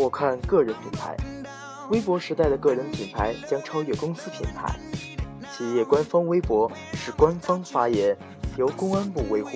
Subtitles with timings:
[0.00, 1.14] 我看个人品牌。
[1.90, 4.74] 微博时代的个人品牌将超越公司品牌。
[5.52, 8.16] 企业官方微博是官方发言，
[8.56, 9.50] 由公安部维护，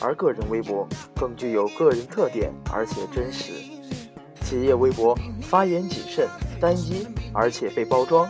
[0.00, 0.86] 而个人微博
[1.16, 3.52] 更具有个人特点，而且真实。
[4.42, 6.28] 企业微博发言谨慎、
[6.60, 7.04] 单一，
[7.34, 8.24] 而且被包装；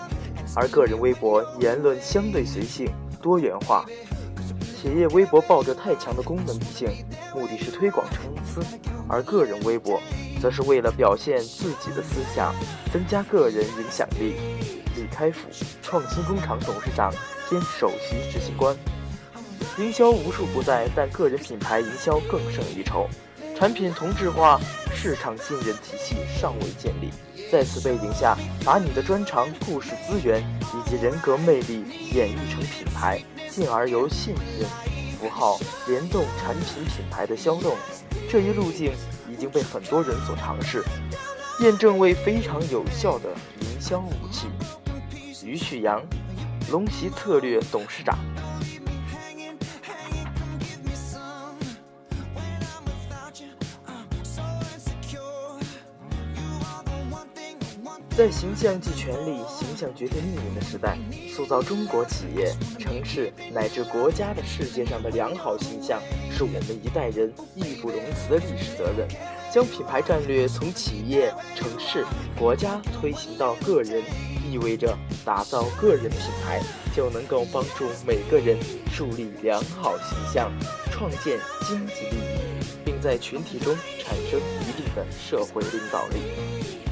[0.57, 3.85] 而个人微博言论相对随性、多元化。
[4.81, 6.89] 企业微博抱着太强的功能性，
[7.35, 8.61] 目的是推广公司；
[9.09, 10.01] 而个人微博
[10.41, 12.55] 则是为了表现自己的思想，
[12.93, 14.37] 增加个人影响力。
[14.95, 15.49] 李开复，
[15.83, 17.13] 创新工厂董事长
[17.51, 18.77] 兼首席执行官。
[19.79, 23.09] 营销无处不在，但个人品牌营销更胜一筹。
[23.59, 24.61] 产品同质化，
[24.95, 27.11] 市场信任体系尚未建立。
[27.51, 31.83] 在此背景下，把你的专长、故事、资源以及人格魅力
[32.13, 33.21] 演绎成品牌，
[33.59, 34.69] 进而由信任
[35.19, 37.77] 符号联动产品品牌的销动，
[38.31, 38.93] 这一路径
[39.29, 40.81] 已经被很多人所尝试，
[41.59, 44.47] 验证为非常有效的营销武器。
[45.45, 46.01] 于旭阳，
[46.71, 48.17] 龙席策略董事长。
[58.19, 60.99] 在形象即权力、形象决定命运的时代，
[61.33, 69.07] 塑造中国企业、城市乃至国家的世界上的良好形象，是我们一代人义不容辞的历史责任。
[69.53, 72.05] 将品牌战略从企业、城市、
[72.37, 74.03] 国家推行到个人，
[74.51, 76.61] 意味着打造个人品牌
[76.97, 78.59] 就能够帮助每个人
[78.91, 80.51] 树立良好形象，
[80.91, 86.88] 创建经济利益，并在群体中产生一定的社会领导力。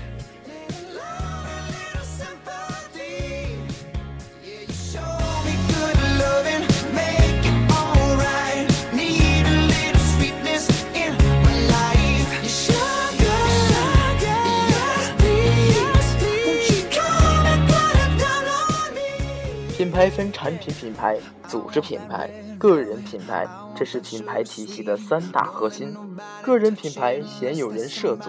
[19.97, 21.17] 牌分产品品牌、
[21.49, 25.97] 组织品牌、个人品牌，这是品牌体系的三大核心。
[26.43, 28.29] 个人品牌鲜有人涉足，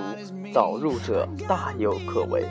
[0.53, 2.45] 早入者大有可为。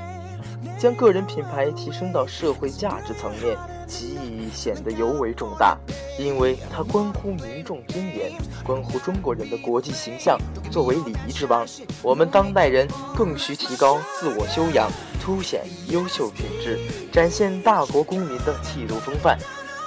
[0.78, 3.56] 将个人品牌提升到社会价值层面，
[3.88, 5.78] 其意义显得尤为重大，
[6.18, 8.30] 因为它关乎民众尊严，
[8.66, 10.38] 关乎中国人的国际形象。
[10.70, 11.64] 作为礼仪之邦，
[12.02, 14.90] 我们当代人更需提高自我修养，
[15.26, 16.78] 凸显优秀品质，
[17.12, 19.36] 展现大国公民的气度风范。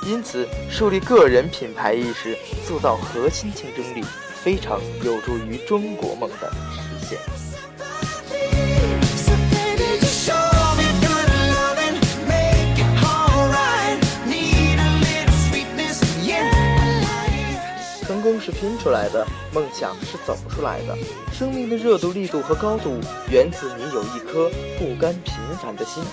[0.06, 4.04] 因此，树立个人品牌意识，塑造核心竞争力，
[4.44, 7.39] 非常有助于中国梦的实现。
[18.52, 20.98] 拼出来的，梦想是走出来的。
[21.32, 23.00] 生命的热度、力度和高度，
[23.32, 26.04] 源自你有一颗不甘平凡的心。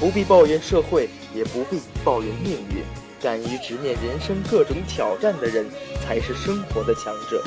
[0.00, 2.82] 不必抱怨社会，也不必抱怨命运。
[3.22, 5.64] 敢于直面人生各种挑战的人，
[6.04, 7.42] 才是生活的强者。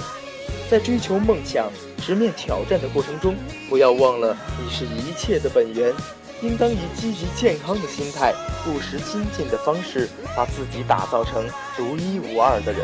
[0.70, 3.36] 在追求梦想、直面挑战的过程中，
[3.70, 5.94] 不要忘了你是一切的本源。
[6.42, 8.34] 应当以积极健康的心态、
[8.64, 11.46] 不时精进的方式，把自己打造成
[11.78, 12.82] 独一无二的人。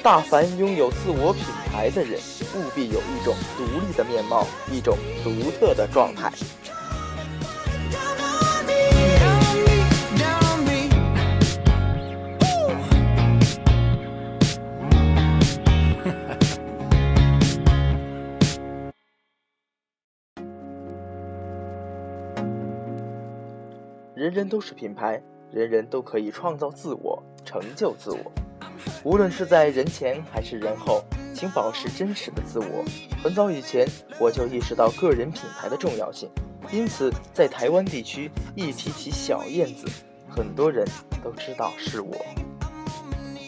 [0.00, 2.18] 大凡拥有自我品牌的人，
[2.54, 6.32] 务必有一种独立的面貌，一种独特的状态。
[24.14, 25.20] 人人都是品牌，
[25.52, 28.47] 人人都可以创造自我，成就自我。
[29.04, 32.84] 无论是在人前还是人后，请保持真实的自我。
[33.22, 33.86] 很早以前，
[34.18, 36.28] 我就意识到个人品牌的重要性，
[36.70, 39.86] 因此在台湾地区一提起小燕子，
[40.28, 40.86] 很多人
[41.22, 42.16] 都知道是我。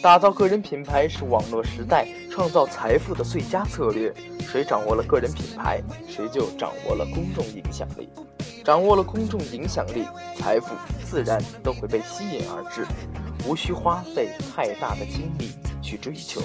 [0.01, 4.11] 打造个人品牌是网络时代创造财富的最佳策略。
[4.39, 5.79] 谁掌握了个人品牌，
[6.09, 8.09] 谁就掌握了公众影响力。
[8.65, 10.05] 掌握了公众影响力，
[10.35, 10.75] 财富
[11.05, 12.85] 自然都会被吸引而至。
[13.45, 15.51] 无需花费太大的精力
[15.81, 16.41] 去追求。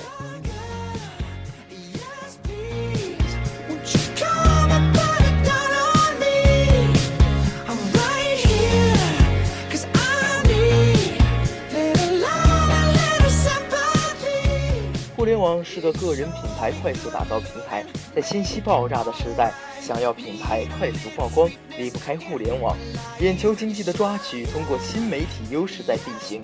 [15.17, 17.85] 互联网是个个人品牌快速打造平台，
[18.15, 19.53] 在信息爆炸的时代。
[19.81, 22.77] 想要品牌快速曝光，离不开互联网。
[23.21, 26.43] 眼球经济的抓取，通过新媒体优势在进行。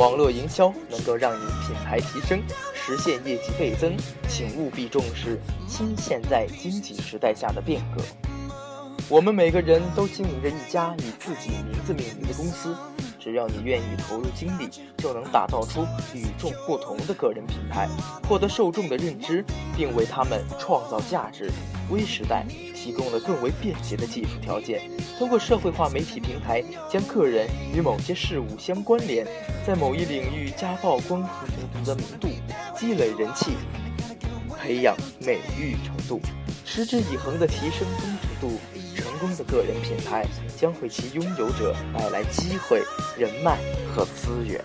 [0.00, 2.42] 网络营销能够让你品牌提升，
[2.72, 3.94] 实现业绩倍增。
[4.26, 5.38] 请务必重视
[5.68, 8.02] 新现在经济时代下的变革。
[9.10, 12.74] 我们每个人都经营着一家以自己名字命名的公司，
[13.18, 17.86] 只要你愿意投入精力，就能打造出与众不同的个人品牌，
[18.26, 19.44] 获得受众的认知，
[19.76, 21.50] 并为他们创造价值。
[21.90, 22.46] 微时代
[22.82, 29.26] 提供了更为便捷的技术条件，通过社会化媒体平台，将个人与某些事物相关联，
[29.66, 32.28] 在某一领域加曝光和读的名度，
[32.78, 33.52] 积累人气，
[34.58, 36.20] 培养美誉程度，
[36.64, 38.58] 持之以恒地提升忠诚度。
[38.96, 40.26] 成功的个人品牌
[40.58, 42.82] 将为其拥有者带来机会、
[43.18, 43.58] 人脉
[43.94, 44.62] 和资源。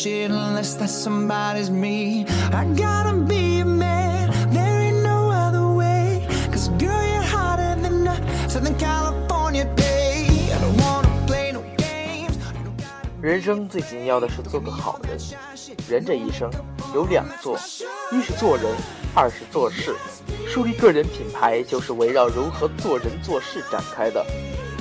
[0.00, 2.26] Nobody touch it unless that somebody's me.
[2.52, 6.26] I gotta be a man, there ain't no other way.
[6.50, 10.26] Cause girl, you're hotter than a Southern California day.
[10.52, 12.36] I don't wanna play no games.
[13.20, 15.18] 人生最紧要的是做个好人。
[15.88, 16.50] 人这一生
[16.94, 17.58] 有两做，
[18.12, 18.64] 一是做人，
[19.14, 19.94] 二是做事。
[20.48, 24.24] 树立个人品牌就是围绕如何做人做事展开的。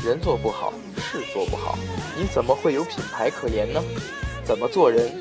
[0.03, 1.77] 人做不好，事做不好，
[2.17, 3.81] 你怎么会有品牌可言呢？
[4.49, 5.11] 怎么做人？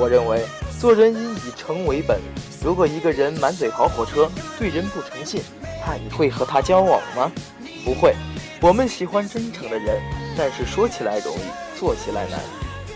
[0.00, 0.46] 我认为，
[0.80, 2.18] 做人应以诚为本。
[2.64, 5.42] 如果一个人满嘴跑火车，对人不诚信，
[5.86, 7.30] 那你会和他交往吗？
[7.84, 8.14] 不会。
[8.62, 10.00] 我们喜欢真诚的人，
[10.38, 12.40] 但是说起来容易，做起来难。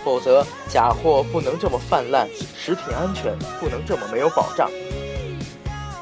[0.03, 4.71] 否则，假货不能这么泛滥，食品安全不能这么没有保障。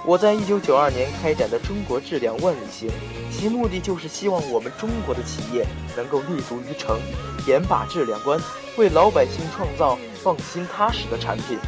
[0.07, 2.91] 我在一九九二年开展的“中国质量万里行”，
[3.31, 6.99] 其目的就是希望我们中国的企业能够立足于诚，
[7.47, 8.41] 严把质量关，
[8.79, 11.59] 为老百姓创造放心踏实的产品。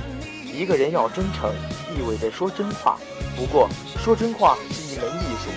[0.52, 1.52] 一个人要真诚，
[1.94, 2.98] 意味着说真话。
[3.36, 3.68] 不过，
[4.02, 5.50] 说真话是一门艺术。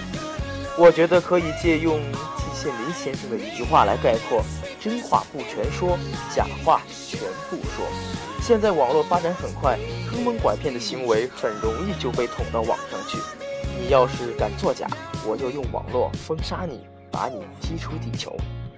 [0.78, 2.00] 我觉得可以借用
[2.38, 4.44] 季羡林先生的一句话来概括：
[4.86, 5.98] 真话不全说，
[6.32, 7.84] 假话全部说。
[8.40, 13.18] 现在网络发展很快，坑蒙拐骗的行为很容易就被捅到网上去。
[13.82, 14.88] 你要是敢作假，
[15.28, 18.38] 我就用网络封杀你，把你踢出地球。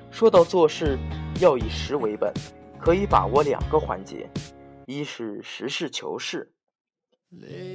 [0.09, 0.97] 说到做事，
[1.41, 2.33] 要以实为本，
[2.79, 4.29] 可以把握两个环节：
[4.85, 6.49] 一是实事求是，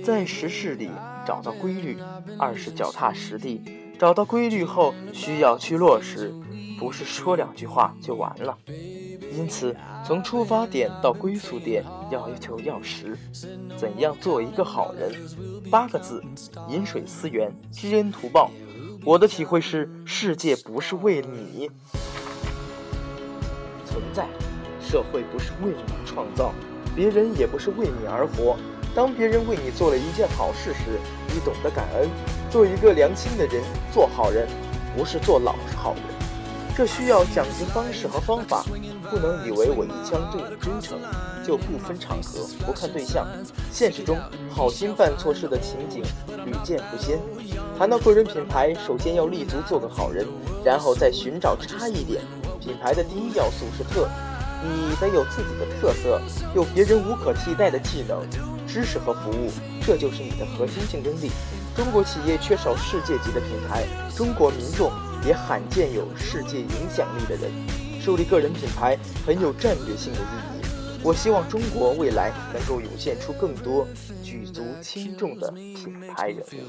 [0.02, 0.90] 在实事里
[1.26, 1.96] 找到规律；
[2.38, 3.62] 二是脚踏实地，
[3.99, 6.32] 找到规律后需要去落实，
[6.78, 8.56] 不是说两句话就完了。
[8.66, 13.16] 因此，从出发点到归宿点，要求要实。
[13.76, 15.12] 怎样做一个好人？
[15.70, 16.22] 八个字：
[16.69, 18.50] 饮水思源，知恩图报。
[19.05, 21.70] 我的体会是：世界不是为你
[23.87, 24.26] 存在，
[24.81, 26.52] 社会不是为你创造，
[26.94, 28.56] 别人也不是为你而活。
[28.94, 32.09] 当别人为你做了一件好事时，你懂得感恩，
[32.50, 33.62] 做一个良心的人，
[33.93, 34.47] 做好人，
[34.94, 36.03] 不是做老实好人。
[36.77, 38.65] 这需要讲究方式和方法，
[39.11, 40.99] 不能以为我一腔对你真诚，
[41.44, 43.27] 就不分场合、不看对象。
[43.70, 44.19] 现实中，
[44.51, 46.03] 好心办错事的情景
[46.46, 47.19] 屡见不鲜。
[47.79, 50.27] 谈到个人品牌，首先要立足做个好人，
[50.65, 52.22] 然后再寻找差异点。
[52.58, 54.08] 品牌的第一要素是特，
[54.62, 56.20] 你得有自己的特色，
[56.54, 58.22] 有别人无可替代的技能、
[58.66, 59.50] 知识和服务，
[59.84, 61.31] 这就是你的核心竞争力。
[61.76, 63.84] 中国企业缺少世界级的品牌，
[64.16, 64.90] 中国民众。
[65.24, 67.48] 也罕见有世界影响力的人，
[68.00, 70.22] 树立个人品牌很有战略性的意
[70.58, 70.66] 义。
[71.00, 73.86] 我希望中国未来能够涌现出更多
[74.20, 76.64] 举足轻重的品牌人物。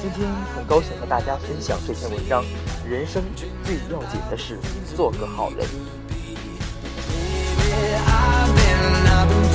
[0.00, 0.24] 今天
[0.54, 2.44] 很高兴和大家分享这篇文章。
[2.88, 3.20] 人生
[3.64, 4.56] 最要紧的是
[4.94, 5.66] 做个好人。
[7.84, 9.51] I've been, I've been